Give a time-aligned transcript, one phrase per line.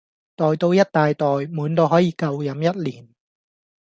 [0.35, 3.07] 袋到一大袋滿到可以夠飲一年